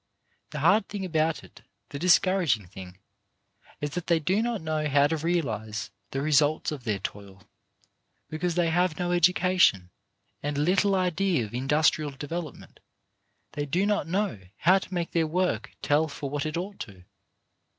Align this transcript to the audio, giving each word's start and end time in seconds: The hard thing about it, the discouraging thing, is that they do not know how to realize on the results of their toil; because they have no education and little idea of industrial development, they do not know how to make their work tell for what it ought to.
The 0.49 0.61
hard 0.61 0.89
thing 0.89 1.05
about 1.05 1.43
it, 1.43 1.61
the 1.89 1.99
discouraging 1.99 2.65
thing, 2.65 2.97
is 3.81 3.91
that 3.91 4.07
they 4.07 4.19
do 4.19 4.41
not 4.41 4.59
know 4.59 4.87
how 4.89 5.05
to 5.05 5.15
realize 5.15 5.89
on 5.91 5.93
the 6.09 6.21
results 6.23 6.71
of 6.71 6.85
their 6.85 6.97
toil; 6.97 7.47
because 8.27 8.55
they 8.55 8.71
have 8.71 8.97
no 8.97 9.11
education 9.11 9.91
and 10.41 10.57
little 10.57 10.95
idea 10.95 11.45
of 11.45 11.53
industrial 11.53 12.09
development, 12.09 12.79
they 13.51 13.67
do 13.67 13.85
not 13.85 14.07
know 14.07 14.39
how 14.57 14.79
to 14.79 14.91
make 14.91 15.11
their 15.11 15.27
work 15.27 15.69
tell 15.83 16.07
for 16.07 16.31
what 16.31 16.47
it 16.47 16.57
ought 16.57 16.79
to. 16.79 17.03